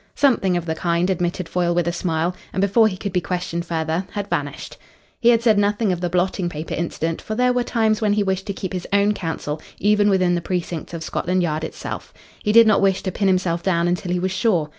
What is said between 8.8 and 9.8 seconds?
own counsel